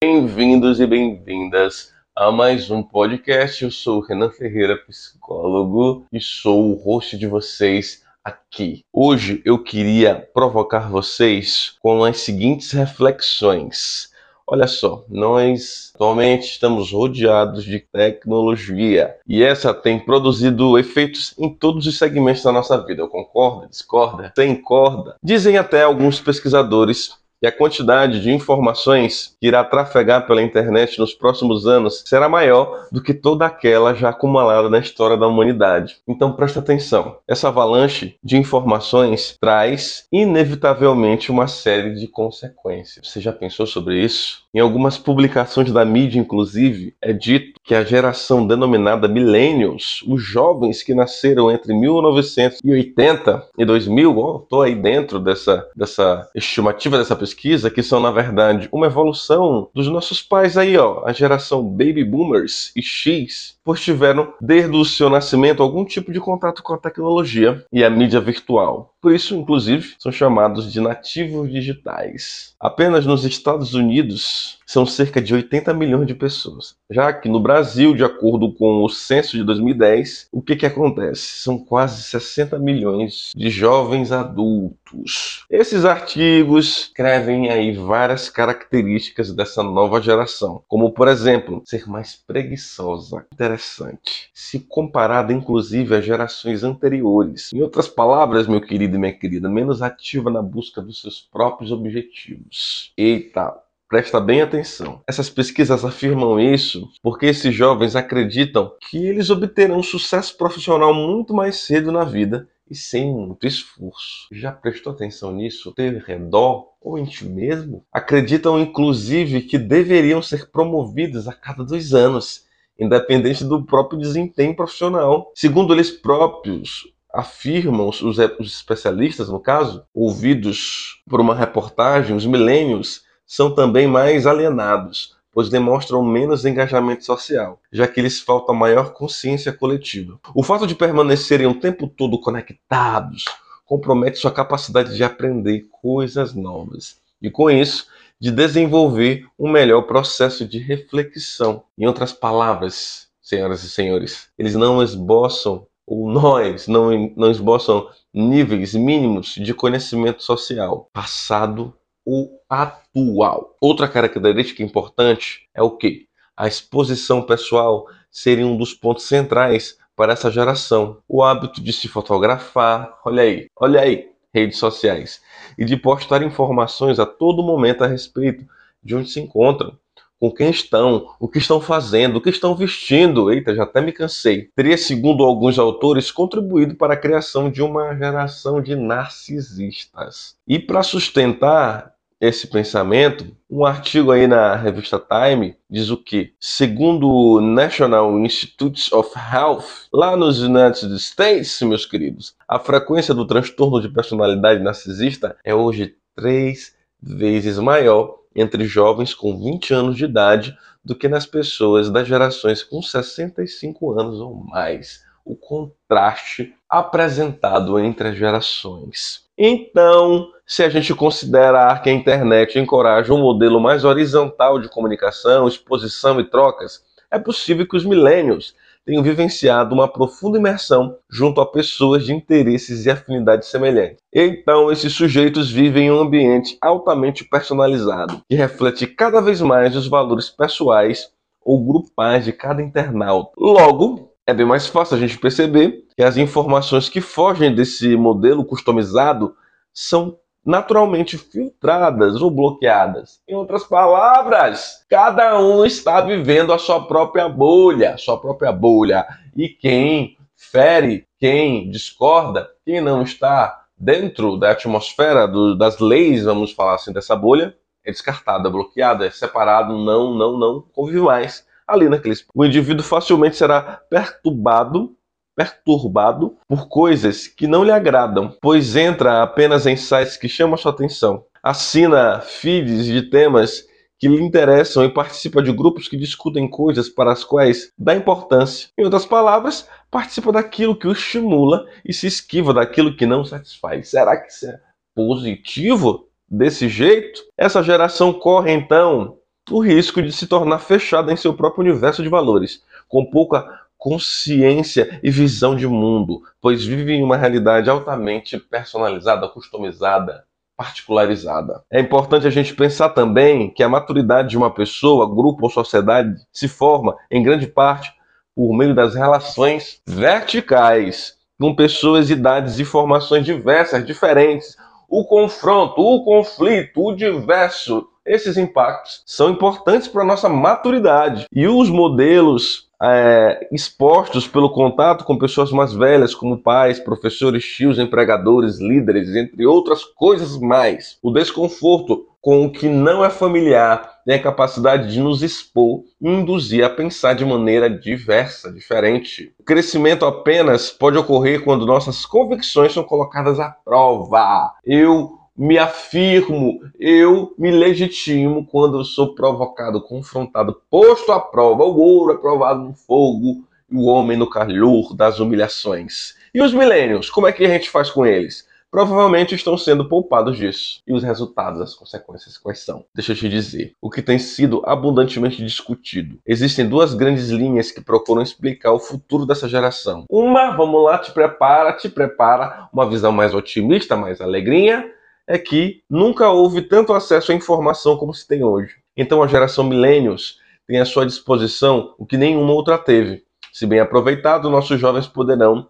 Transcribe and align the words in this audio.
Bem-vindos 0.00 0.80
e 0.80 0.86
bem-vindas 0.86 1.92
a 2.14 2.30
mais 2.30 2.70
um 2.70 2.82
podcast. 2.82 3.64
Eu 3.64 3.70
sou 3.70 3.98
o 3.98 4.00
Renan 4.04 4.30
Ferreira, 4.30 4.76
psicólogo, 4.76 6.06
e 6.12 6.20
sou 6.20 6.70
o 6.70 6.74
host 6.74 7.18
de 7.18 7.26
vocês 7.26 8.04
aqui. 8.24 8.84
Hoje 8.92 9.40
eu 9.44 9.62
queria 9.62 10.28
provocar 10.34 10.90
vocês 10.90 11.76
com 11.80 12.02
as 12.02 12.18
seguintes 12.18 12.72
reflexões. 12.72 14.10
Olha 14.48 14.68
só, 14.68 15.04
nós 15.08 15.90
atualmente 15.92 16.44
estamos 16.44 16.92
rodeados 16.92 17.64
de 17.64 17.80
tecnologia 17.80 19.16
e 19.26 19.42
essa 19.42 19.74
tem 19.74 19.98
produzido 19.98 20.78
efeitos 20.78 21.34
em 21.36 21.52
todos 21.52 21.84
os 21.84 21.98
segmentos 21.98 22.44
da 22.44 22.52
nossa 22.52 22.78
vida. 22.78 23.08
Concorda? 23.08 23.66
Discorda? 23.66 24.32
Sem 24.36 24.54
corda? 24.54 25.16
Dizem 25.20 25.58
até 25.58 25.82
alguns 25.82 26.20
pesquisadores 26.20 27.16
que 27.40 27.46
a 27.46 27.52
quantidade 27.52 28.20
de 28.20 28.30
informações 28.30 29.36
que 29.40 29.46
irá 29.46 29.62
trafegar 29.64 30.26
pela 30.26 30.42
internet 30.42 30.98
nos 30.98 31.14
próximos 31.14 31.66
anos 31.66 32.02
será 32.06 32.28
maior 32.28 32.86
do 32.90 33.02
que 33.02 33.12
toda 33.12 33.46
aquela 33.46 33.94
já 33.94 34.10
acumulada 34.10 34.70
na 34.70 34.78
história 34.78 35.16
da 35.16 35.26
humanidade. 35.26 35.96
Então 36.08 36.32
presta 36.32 36.60
atenção. 36.60 37.18
Essa 37.28 37.48
avalanche 37.48 38.16
de 38.22 38.36
informações 38.36 39.36
traz 39.40 40.06
inevitavelmente 40.12 41.30
uma 41.30 41.46
série 41.46 41.94
de 41.94 42.08
consequências. 42.08 43.08
Você 43.08 43.20
já 43.20 43.32
pensou 43.32 43.66
sobre 43.66 44.02
isso? 44.02 44.45
Em 44.56 44.58
algumas 44.58 44.96
publicações 44.96 45.70
da 45.70 45.84
mídia, 45.84 46.18
inclusive, 46.18 46.94
é 47.02 47.12
dito 47.12 47.60
que 47.62 47.74
a 47.74 47.84
geração 47.84 48.46
denominada 48.46 49.06
Millennials, 49.06 50.02
os 50.08 50.22
jovens 50.22 50.82
que 50.82 50.94
nasceram 50.94 51.50
entre 51.50 51.74
1980 51.74 53.48
e 53.58 53.66
2000, 53.66 54.40
estou 54.44 54.62
aí 54.62 54.74
dentro 54.74 55.20
dessa, 55.20 55.68
dessa 55.76 56.26
estimativa 56.34 56.96
dessa 56.96 57.14
pesquisa, 57.14 57.68
que 57.68 57.82
são, 57.82 58.00
na 58.00 58.10
verdade, 58.10 58.66
uma 58.72 58.86
evolução 58.86 59.68
dos 59.74 59.88
nossos 59.88 60.22
pais 60.22 60.56
aí, 60.56 60.74
ó, 60.78 61.02
a 61.04 61.12
geração 61.12 61.62
Baby 61.62 62.02
Boomers 62.02 62.72
e 62.74 62.80
X, 62.80 63.58
pois 63.62 63.82
tiveram, 63.82 64.32
desde 64.40 64.74
o 64.74 64.86
seu 64.86 65.10
nascimento, 65.10 65.62
algum 65.62 65.84
tipo 65.84 66.10
de 66.10 66.20
contato 66.20 66.62
com 66.62 66.72
a 66.72 66.78
tecnologia 66.78 67.62
e 67.70 67.84
a 67.84 67.90
mídia 67.90 68.20
virtual. 68.22 68.94
Por 69.02 69.12
isso, 69.12 69.36
inclusive, 69.36 69.94
são 69.98 70.10
chamados 70.10 70.72
de 70.72 70.80
nativos 70.80 71.50
digitais. 71.50 72.54
Apenas 72.58 73.04
nos 73.04 73.24
Estados 73.24 73.74
Unidos 73.74 74.45
são 74.66 74.84
cerca 74.84 75.20
de 75.20 75.34
80 75.34 75.72
milhões 75.72 76.06
de 76.06 76.14
pessoas. 76.14 76.74
Já 76.90 77.12
que 77.12 77.28
no 77.28 77.40
Brasil, 77.40 77.94
de 77.94 78.04
acordo 78.04 78.52
com 78.52 78.84
o 78.84 78.88
censo 78.88 79.36
de 79.36 79.44
2010, 79.44 80.28
o 80.32 80.42
que, 80.42 80.56
que 80.56 80.66
acontece? 80.66 81.42
São 81.42 81.58
quase 81.58 82.02
60 82.02 82.58
milhões 82.58 83.32
de 83.34 83.50
jovens 83.50 84.12
adultos. 84.12 85.44
Esses 85.50 85.84
artigos 85.84 86.82
escrevem 86.82 87.50
aí 87.50 87.72
várias 87.72 88.28
características 88.28 89.32
dessa 89.32 89.62
nova 89.62 90.00
geração, 90.00 90.62
como 90.68 90.92
por 90.92 91.08
exemplo, 91.08 91.62
ser 91.64 91.88
mais 91.88 92.14
preguiçosa. 92.16 93.26
Interessante. 93.32 94.30
Se 94.34 94.60
comparada 94.60 95.32
inclusive 95.32 95.94
às 95.94 96.04
gerações 96.04 96.62
anteriores. 96.62 97.52
Em 97.52 97.62
outras 97.62 97.88
palavras, 97.88 98.46
meu 98.46 98.60
querido 98.60 98.96
e 98.96 98.98
minha 98.98 99.12
querida, 99.12 99.48
menos 99.48 99.82
ativa 99.82 100.30
na 100.30 100.42
busca 100.42 100.82
dos 100.82 101.00
seus 101.00 101.20
próprios 101.20 101.72
objetivos. 101.72 102.92
Eita, 102.96 103.54
Presta 103.88 104.20
bem 104.20 104.42
atenção. 104.42 105.00
Essas 105.06 105.30
pesquisas 105.30 105.84
afirmam 105.84 106.40
isso 106.40 106.88
porque 107.00 107.26
esses 107.26 107.54
jovens 107.54 107.94
acreditam 107.94 108.72
que 108.80 109.06
eles 109.06 109.30
obterão 109.30 109.80
sucesso 109.80 110.36
profissional 110.36 110.92
muito 110.92 111.32
mais 111.32 111.58
cedo 111.58 111.92
na 111.92 112.02
vida 112.02 112.48
e 112.68 112.74
sem 112.74 113.08
muito 113.12 113.46
esforço. 113.46 114.26
Já 114.32 114.50
prestou 114.50 114.92
atenção 114.92 115.32
nisso? 115.32 115.72
Teu 115.72 116.00
redor 116.00 116.66
ou 116.80 116.98
em 116.98 117.04
ti 117.04 117.24
mesmo? 117.26 117.84
Acreditam 117.92 118.58
inclusive 118.58 119.42
que 119.42 119.56
deveriam 119.56 120.20
ser 120.20 120.50
promovidos 120.50 121.28
a 121.28 121.32
cada 121.32 121.64
dois 121.64 121.94
anos, 121.94 122.44
independente 122.76 123.44
do 123.44 123.64
próprio 123.64 124.00
desempenho 124.00 124.56
profissional. 124.56 125.30
Segundo 125.32 125.72
eles 125.72 125.92
próprios, 125.92 126.92
afirmam 127.14 127.88
os 127.88 128.18
especialistas, 128.40 129.28
no 129.28 129.38
caso, 129.38 129.84
ouvidos 129.94 131.00
por 131.08 131.20
uma 131.20 131.36
reportagem, 131.36 132.16
os 132.16 132.26
milênios 132.26 133.05
são 133.26 133.54
também 133.54 133.86
mais 133.86 134.26
alienados, 134.26 135.16
pois 135.32 135.50
demonstram 135.50 136.02
menos 136.02 136.46
engajamento 136.46 137.04
social, 137.04 137.60
já 137.70 137.86
que 137.86 138.00
lhes 138.00 138.20
falta 138.20 138.52
maior 138.52 138.92
consciência 138.92 139.52
coletiva. 139.52 140.18
O 140.34 140.42
fato 140.42 140.66
de 140.66 140.74
permanecerem 140.74 141.46
o 141.46 141.60
tempo 141.60 141.86
todo 141.86 142.20
conectados 142.20 143.24
compromete 143.66 144.18
sua 144.18 144.30
capacidade 144.30 144.96
de 144.96 145.04
aprender 145.04 145.66
coisas 145.82 146.32
novas 146.32 146.98
e, 147.20 147.28
com 147.28 147.50
isso, 147.50 147.88
de 148.18 148.30
desenvolver 148.30 149.26
um 149.38 149.50
melhor 149.50 149.82
processo 149.82 150.46
de 150.46 150.58
reflexão. 150.58 151.64
Em 151.76 151.86
outras 151.86 152.12
palavras, 152.12 153.08
senhoras 153.20 153.62
e 153.64 153.68
senhores, 153.68 154.28
eles 154.38 154.54
não 154.54 154.82
esboçam, 154.82 155.66
ou 155.86 156.08
nós 156.08 156.66
não, 156.66 157.12
não 157.16 157.30
esboçam 157.30 157.88
níveis 158.14 158.74
mínimos 158.74 159.34
de 159.34 159.52
conhecimento 159.52 160.22
social, 160.22 160.88
passado 160.92 161.74
o 162.06 162.38
atual. 162.48 163.56
Outra 163.60 163.88
característica 163.88 164.62
importante 164.62 165.48
é 165.52 165.60
o 165.60 165.72
que? 165.72 166.06
A 166.36 166.46
exposição 166.46 167.20
pessoal 167.20 167.86
seria 168.10 168.46
um 168.46 168.56
dos 168.56 168.72
pontos 168.72 169.04
centrais 169.04 169.76
para 169.96 170.12
essa 170.12 170.30
geração. 170.30 170.98
O 171.08 171.24
hábito 171.24 171.60
de 171.60 171.72
se 171.72 171.88
fotografar, 171.88 172.96
olha 173.04 173.22
aí, 173.22 173.50
olha 173.56 173.80
aí, 173.80 174.10
redes 174.32 174.58
sociais, 174.58 175.20
e 175.58 175.64
de 175.64 175.76
postar 175.76 176.22
informações 176.22 177.00
a 177.00 177.06
todo 177.06 177.42
momento 177.42 177.82
a 177.82 177.86
respeito 177.86 178.46
de 178.82 178.94
onde 178.94 179.10
se 179.10 179.18
encontram, 179.18 179.76
com 180.18 180.30
quem 180.30 180.50
estão, 180.50 181.14
o 181.20 181.28
que 181.28 181.38
estão 181.38 181.60
fazendo, 181.60 182.16
o 182.16 182.20
que 182.20 182.30
estão 182.30 182.54
vestindo. 182.54 183.30
Eita, 183.30 183.54
já 183.54 183.64
até 183.64 183.80
me 183.80 183.92
cansei. 183.92 184.50
Teria, 184.54 184.78
segundo 184.78 185.22
alguns 185.22 185.58
autores, 185.58 186.10
contribuído 186.10 186.74
para 186.74 186.94
a 186.94 186.96
criação 186.96 187.50
de 187.50 187.62
uma 187.62 187.94
geração 187.94 188.62
de 188.62 188.74
narcisistas. 188.74 190.36
E 190.46 190.58
para 190.58 190.82
sustentar 190.82 191.95
esse 192.20 192.46
pensamento, 192.46 193.36
um 193.48 193.64
artigo 193.64 194.10
aí 194.10 194.26
na 194.26 194.56
revista 194.56 194.98
Time 194.98 195.56
diz 195.68 195.90
o 195.90 195.96
que? 195.96 196.32
Segundo 196.40 197.08
o 197.08 197.40
National 197.40 198.18
Institutes 198.20 198.90
of 198.92 199.10
Health, 199.16 199.88
lá 199.92 200.16
nos 200.16 200.40
United 200.40 200.94
States, 200.96 201.60
meus 201.62 201.84
queridos, 201.84 202.34
a 202.48 202.58
frequência 202.58 203.12
do 203.12 203.26
transtorno 203.26 203.80
de 203.80 203.88
personalidade 203.88 204.62
narcisista 204.62 205.36
é 205.44 205.54
hoje 205.54 205.94
três 206.14 206.74
vezes 207.02 207.58
maior 207.58 208.18
entre 208.34 208.64
jovens 208.64 209.14
com 209.14 209.38
20 209.38 209.74
anos 209.74 209.96
de 209.96 210.04
idade 210.04 210.56
do 210.84 210.94
que 210.94 211.08
nas 211.08 211.26
pessoas 211.26 211.90
das 211.90 212.06
gerações 212.06 212.62
com 212.62 212.80
65 212.80 213.98
anos 213.98 214.20
ou 214.20 214.34
mais. 214.34 215.04
O 215.24 215.36
contraste 215.36 216.54
apresentado 216.68 217.78
entre 217.78 218.08
as 218.08 218.16
gerações. 218.16 219.25
Então, 219.38 220.30
se 220.46 220.62
a 220.62 220.68
gente 220.68 220.94
considerar 220.94 221.82
que 221.82 221.90
a 221.90 221.92
internet 221.92 222.58
encoraja 222.58 223.12
um 223.12 223.20
modelo 223.20 223.60
mais 223.60 223.84
horizontal 223.84 224.58
de 224.58 224.68
comunicação, 224.68 225.46
exposição 225.46 226.18
e 226.20 226.24
trocas, 226.24 226.82
é 227.10 227.18
possível 227.18 227.66
que 227.68 227.76
os 227.76 227.84
millennials 227.84 228.54
tenham 228.86 229.02
vivenciado 229.02 229.74
uma 229.74 229.88
profunda 229.88 230.38
imersão 230.38 230.96
junto 231.10 231.40
a 231.40 231.46
pessoas 231.46 232.06
de 232.06 232.14
interesses 232.14 232.86
e 232.86 232.90
afinidades 232.90 233.48
semelhantes. 233.48 233.98
Então, 234.14 234.70
esses 234.70 234.92
sujeitos 234.92 235.50
vivem 235.50 235.88
em 235.88 235.90
um 235.90 236.00
ambiente 236.00 236.56
altamente 236.60 237.24
personalizado, 237.24 238.22
que 238.28 238.36
reflete 238.36 238.86
cada 238.86 239.20
vez 239.20 239.40
mais 239.40 239.74
os 239.74 239.88
valores 239.88 240.30
pessoais 240.30 241.10
ou 241.44 241.64
grupais 241.64 242.24
de 242.24 242.32
cada 242.32 242.62
internauta. 242.62 243.30
Logo, 243.36 244.05
é 244.26 244.34
bem 244.34 244.44
mais 244.44 244.66
fácil 244.66 244.96
a 244.96 245.00
gente 245.00 245.18
perceber 245.18 245.84
que 245.96 246.02
as 246.02 246.16
informações 246.16 246.88
que 246.88 247.00
fogem 247.00 247.54
desse 247.54 247.96
modelo 247.96 248.44
customizado 248.44 249.36
são 249.72 250.18
naturalmente 250.44 251.16
filtradas 251.16 252.20
ou 252.20 252.30
bloqueadas. 252.30 253.20
Em 253.28 253.34
outras 253.34 253.64
palavras, 253.64 254.84
cada 254.88 255.40
um 255.40 255.64
está 255.64 256.00
vivendo 256.00 256.52
a 256.52 256.58
sua 256.58 256.86
própria 256.86 257.28
bolha, 257.28 257.96
sua 257.98 258.20
própria 258.20 258.52
bolha. 258.52 259.06
E 259.36 259.48
quem 259.48 260.16
fere, 260.36 261.06
quem 261.18 261.70
discorda, 261.70 262.48
quem 262.64 262.80
não 262.80 263.02
está 263.02 263.64
dentro 263.78 264.36
da 264.36 264.52
atmosfera 264.52 265.26
do, 265.26 265.56
das 265.56 265.78
leis, 265.78 266.24
vamos 266.24 266.52
falar 266.52 266.76
assim, 266.76 266.92
dessa 266.92 267.14
bolha, 267.14 267.56
é 267.84 267.92
descartado, 267.92 268.48
é 268.48 268.50
bloqueado, 268.50 269.04
é 269.04 269.10
separado, 269.10 269.76
não, 269.76 270.14
não, 270.14 270.36
não 270.36 270.64
convive 270.72 271.00
mais 271.00 271.45
ali 271.66 271.88
naqueles. 271.88 272.24
O 272.34 272.44
indivíduo 272.44 272.84
facilmente 272.84 273.36
será 273.36 273.80
perturbado 273.90 274.96
perturbado 275.36 276.38
por 276.48 276.66
coisas 276.66 277.28
que 277.28 277.46
não 277.46 277.62
lhe 277.62 277.70
agradam, 277.70 278.34
pois 278.40 278.74
entra 278.74 279.22
apenas 279.22 279.66
em 279.66 279.76
sites 279.76 280.16
que 280.16 280.30
chamam 280.30 280.56
sua 280.56 280.72
atenção. 280.72 281.26
Assina 281.42 282.20
feeds 282.20 282.86
de 282.86 283.02
temas 283.02 283.64
que 283.98 284.08
lhe 284.08 284.20
interessam 284.20 284.84
e 284.84 284.92
participa 284.92 285.42
de 285.42 285.52
grupos 285.52 285.88
que 285.88 285.96
discutem 285.96 286.48
coisas 286.48 286.88
para 286.88 287.12
as 287.12 287.22
quais 287.22 287.70
dá 287.78 287.94
importância. 287.94 288.68
Em 288.78 288.84
outras 288.84 289.06
palavras, 289.06 289.68
participa 289.90 290.32
daquilo 290.32 290.76
que 290.76 290.88
o 290.88 290.92
estimula 290.92 291.66
e 291.84 291.92
se 291.92 292.06
esquiva 292.06 292.52
daquilo 292.52 292.96
que 292.96 293.06
não 293.06 293.24
satisfaz. 293.24 293.90
Será 293.90 294.16
que 294.16 294.30
isso 294.30 294.46
é 294.46 294.58
positivo 294.94 296.08
desse 296.28 296.68
jeito, 296.68 297.20
essa 297.36 297.62
geração 297.62 298.12
corre 298.12 298.52
então 298.52 299.18
o 299.50 299.60
risco 299.60 300.02
de 300.02 300.12
se 300.12 300.26
tornar 300.26 300.58
fechada 300.58 301.12
em 301.12 301.16
seu 301.16 301.34
próprio 301.34 301.64
universo 301.64 302.02
de 302.02 302.08
valores, 302.08 302.62
com 302.88 303.04
pouca 303.04 303.66
consciência 303.78 304.98
e 305.02 305.10
visão 305.10 305.54
de 305.54 305.66
mundo, 305.66 306.22
pois 306.40 306.64
vive 306.64 306.92
em 306.92 307.02
uma 307.02 307.16
realidade 307.16 307.70
altamente 307.70 308.38
personalizada, 308.38 309.28
customizada, 309.28 310.24
particularizada. 310.56 311.62
É 311.70 311.80
importante 311.80 312.26
a 312.26 312.30
gente 312.30 312.54
pensar 312.54 312.88
também 312.88 313.50
que 313.50 313.62
a 313.62 313.68
maturidade 313.68 314.30
de 314.30 314.38
uma 314.38 314.50
pessoa, 314.50 315.08
grupo 315.08 315.44
ou 315.44 315.50
sociedade 315.50 316.16
se 316.32 316.48
forma, 316.48 316.96
em 317.10 317.22
grande 317.22 317.46
parte, 317.46 317.92
por 318.34 318.52
meio 318.56 318.74
das 318.74 318.94
relações 318.94 319.80
verticais 319.86 321.16
com 321.38 321.54
pessoas, 321.54 322.10
idades 322.10 322.58
e 322.58 322.64
formações 322.64 323.24
diversas, 323.24 323.86
diferentes. 323.86 324.56
O 324.88 325.04
confronto, 325.04 325.80
o 325.80 326.04
conflito, 326.04 326.82
o 326.82 326.94
diverso, 326.94 327.88
esses 328.06 328.36
impactos 328.36 329.02
são 329.04 329.30
importantes 329.30 329.88
para 329.88 330.02
a 330.02 330.06
nossa 330.06 330.28
maturidade. 330.28 331.26
E 331.32 331.46
os 331.46 331.68
modelos 331.68 332.66
é, 332.82 333.48
expostos 333.50 334.28
pelo 334.28 334.50
contato 334.50 335.04
com 335.04 335.18
pessoas 335.18 335.50
mais 335.50 335.72
velhas, 335.72 336.14
como 336.14 336.38
pais, 336.38 336.78
professores, 336.78 337.44
tios, 337.44 337.78
empregadores, 337.78 338.60
líderes, 338.60 339.14
entre 339.14 339.46
outras 339.46 339.84
coisas 339.84 340.38
mais. 340.38 340.98
O 341.02 341.10
desconforto 341.10 342.06
com 342.20 342.44
o 342.44 342.50
que 342.50 342.68
não 342.68 343.04
é 343.04 343.08
familiar 343.08 344.00
tem 344.04 344.16
a 344.16 344.22
capacidade 344.22 344.92
de 344.92 345.00
nos 345.00 345.22
expor 345.22 345.84
induzir 346.02 346.64
a 346.64 346.68
pensar 346.68 347.14
de 347.14 347.24
maneira 347.24 347.70
diversa, 347.70 348.52
diferente. 348.52 349.32
O 349.38 349.44
crescimento 349.44 350.04
apenas 350.04 350.70
pode 350.70 350.98
ocorrer 350.98 351.44
quando 351.44 351.64
nossas 351.64 352.04
convicções 352.04 352.72
são 352.72 352.82
colocadas 352.82 353.38
à 353.38 353.50
prova. 353.64 354.52
Eu 354.64 355.25
me 355.36 355.58
afirmo, 355.58 356.60
eu 356.78 357.34
me 357.38 357.50
legitimo 357.50 358.46
quando 358.46 358.78
eu 358.78 358.84
sou 358.84 359.14
provocado, 359.14 359.82
confrontado, 359.82 360.60
posto 360.70 361.12
à 361.12 361.20
prova. 361.20 361.64
O 361.64 361.78
ouro 361.78 362.14
é 362.14 362.16
provado 362.16 362.60
no 362.60 362.74
fogo 362.74 363.44
e 363.70 363.76
o 363.76 363.84
homem 363.84 364.16
no 364.16 364.30
calor 364.30 364.94
das 364.94 365.20
humilhações. 365.20 366.14
E 366.34 366.40
os 366.40 366.54
milênios, 366.54 367.10
como 367.10 367.26
é 367.26 367.32
que 367.32 367.44
a 367.44 367.48
gente 367.48 367.68
faz 367.68 367.90
com 367.90 368.06
eles? 368.06 368.46
Provavelmente 368.70 369.34
estão 369.34 369.56
sendo 369.56 369.88
poupados 369.88 370.36
disso. 370.36 370.82
E 370.86 370.92
os 370.92 371.02
resultados, 371.02 371.60
as 371.60 371.74
consequências, 371.74 372.36
quais 372.36 372.58
são? 372.58 372.84
Deixa 372.94 373.12
eu 373.12 373.16
te 373.16 373.28
dizer. 373.28 373.72
O 373.80 373.88
que 373.88 374.02
tem 374.02 374.18
sido 374.18 374.60
abundantemente 374.66 375.42
discutido. 375.42 376.18
Existem 376.26 376.68
duas 376.68 376.92
grandes 376.92 377.30
linhas 377.30 377.70
que 377.70 377.80
procuram 377.80 378.22
explicar 378.22 378.72
o 378.72 378.78
futuro 378.78 379.24
dessa 379.24 379.48
geração. 379.48 380.04
Uma, 380.10 380.50
vamos 380.50 380.82
lá, 380.84 380.98
te 380.98 381.12
prepara, 381.12 381.72
te 381.72 381.88
prepara, 381.88 382.68
uma 382.72 382.88
visão 382.88 383.12
mais 383.12 383.32
otimista, 383.32 383.96
mais 383.96 384.20
alegrinha 384.20 384.92
é 385.26 385.36
que 385.38 385.82
nunca 385.90 386.30
houve 386.30 386.62
tanto 386.62 386.92
acesso 386.92 387.32
à 387.32 387.34
informação 387.34 387.96
como 387.96 388.14
se 388.14 388.26
tem 388.26 388.44
hoje. 388.44 388.76
Então 388.96 389.22
a 389.22 389.26
geração 389.26 389.64
millennials 389.64 390.38
tem 390.66 390.78
à 390.78 390.84
sua 390.84 391.04
disposição 391.04 391.94
o 391.98 392.06
que 392.06 392.16
nenhuma 392.16 392.52
outra 392.52 392.78
teve. 392.78 393.24
Se 393.52 393.66
bem 393.66 393.80
aproveitado, 393.80 394.50
nossos 394.50 394.78
jovens 394.78 395.06
poderão 395.06 395.68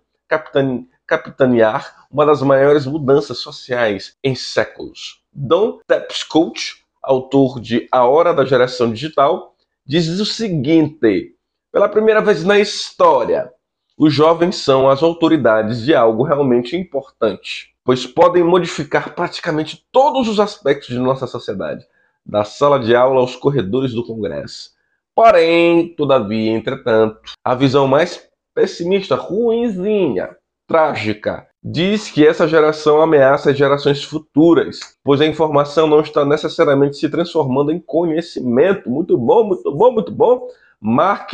capitanear 1.07 2.07
uma 2.11 2.27
das 2.27 2.43
maiores 2.43 2.85
mudanças 2.85 3.39
sociais 3.39 4.17
em 4.23 4.35
séculos. 4.35 5.23
Don 5.33 5.79
Tapscoach, 5.87 6.83
autor 7.03 7.61
de 7.61 7.89
A 7.93 8.05
Hora 8.05 8.35
da 8.35 8.45
Geração 8.45 8.91
Digital, 8.91 9.55
diz 9.87 10.09
o 10.21 10.27
seguinte: 10.27 11.37
pela 11.73 11.89
primeira 11.89 12.21
vez 12.21 12.45
na 12.45 12.59
história, 12.59 13.53
os 13.97 14.13
jovens 14.13 14.57
são 14.57 14.89
as 14.89 15.03
autoridades 15.03 15.83
de 15.83 15.95
algo 15.95 16.25
realmente 16.25 16.77
importante 16.77 17.76
pois 17.87 18.05
podem 18.05 18.43
modificar 18.43 19.15
praticamente 19.15 19.87
todos 19.93 20.29
os 20.29 20.41
aspectos 20.41 20.89
de 20.89 20.99
nossa 20.99 21.25
sociedade, 21.25 21.87
da 22.27 22.43
sala 22.43 22.81
de 22.81 22.97
aula 22.97 23.21
aos 23.21 23.37
corredores 23.37 23.93
do 23.93 24.05
Congresso. 24.05 24.73
Porém, 25.15 25.95
todavia, 25.95 26.51
entretanto, 26.51 27.21
a 27.45 27.55
visão 27.55 27.87
mais 27.87 28.29
pessimista, 28.53 29.15
ruinzinha, 29.15 30.37
trágica, 30.67 31.47
diz 31.63 32.11
que 32.11 32.27
essa 32.27 32.49
geração 32.49 33.01
ameaça 33.01 33.53
as 33.53 33.57
gerações 33.57 34.03
futuras, 34.03 34.81
pois 35.05 35.21
a 35.21 35.27
informação 35.27 35.87
não 35.87 36.01
está 36.01 36.25
necessariamente 36.25 36.97
se 36.97 37.09
transformando 37.09 37.71
em 37.71 37.79
conhecimento. 37.79 38.91
Muito 38.91 39.17
bom, 39.17 39.45
muito 39.45 39.73
bom, 39.73 39.93
muito 39.93 40.11
bom. 40.11 40.49
Mark 40.81 41.33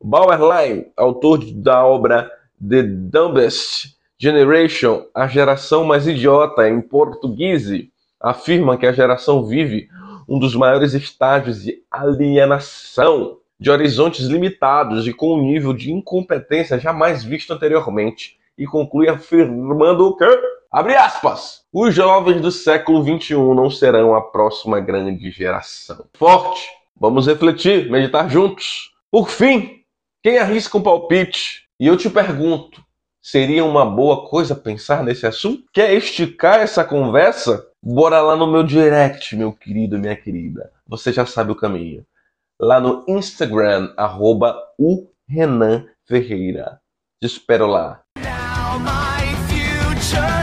Bauerlein, 0.00 0.86
autor 0.96 1.40
da 1.54 1.84
obra 1.84 2.30
The 2.60 2.84
Dumbest 2.84 3.97
Generation, 4.20 5.04
a 5.14 5.28
geração 5.28 5.84
mais 5.84 6.08
idiota 6.08 6.68
em 6.68 6.80
português, 6.80 7.68
afirma 8.20 8.76
que 8.76 8.84
a 8.84 8.92
geração 8.92 9.44
vive 9.46 9.88
um 10.28 10.40
dos 10.40 10.56
maiores 10.56 10.92
estágios 10.92 11.62
de 11.62 11.80
alienação, 11.88 13.38
de 13.60 13.70
horizontes 13.70 14.26
limitados 14.26 15.06
e 15.06 15.12
com 15.12 15.34
um 15.34 15.42
nível 15.42 15.72
de 15.72 15.92
incompetência 15.92 16.80
jamais 16.80 17.22
visto 17.22 17.52
anteriormente, 17.52 18.36
e 18.58 18.66
conclui 18.66 19.08
afirmando 19.08 20.16
que, 20.16 20.24
abre 20.70 20.96
aspas, 20.96 21.62
os 21.72 21.94
jovens 21.94 22.40
do 22.40 22.50
século 22.50 23.04
XXI 23.04 23.34
não 23.34 23.70
serão 23.70 24.16
a 24.16 24.20
próxima 24.20 24.80
grande 24.80 25.30
geração. 25.30 26.04
Forte! 26.14 26.68
Vamos 27.00 27.28
refletir, 27.28 27.88
meditar 27.88 28.28
juntos. 28.28 28.90
Por 29.12 29.30
fim, 29.30 29.84
quem 30.24 30.38
arrisca 30.38 30.76
um 30.76 30.82
palpite? 30.82 31.68
E 31.78 31.86
eu 31.86 31.96
te 31.96 32.10
pergunto, 32.10 32.82
Seria 33.20 33.64
uma 33.64 33.84
boa 33.84 34.28
coisa 34.28 34.54
pensar 34.54 35.02
nesse 35.02 35.26
assunto? 35.26 35.64
Quer 35.72 35.92
esticar 35.92 36.60
essa 36.60 36.84
conversa? 36.84 37.66
Bora 37.82 38.20
lá 38.20 38.36
no 38.36 38.46
meu 38.46 38.62
direct, 38.62 39.36
meu 39.36 39.52
querido, 39.52 39.98
minha 39.98 40.16
querida. 40.16 40.70
Você 40.86 41.12
já 41.12 41.26
sabe 41.26 41.52
o 41.52 41.56
caminho. 41.56 42.04
Lá 42.60 42.80
no 42.80 43.04
Instagram, 43.08 43.92
arroba 43.96 44.56
o 44.78 45.08
Renan 45.28 45.86
Ferreira. 46.06 46.80
Te 47.20 47.26
espero 47.26 47.66
lá. 47.66 48.00
Now 48.16 48.78
my 48.78 49.34
future 49.48 50.37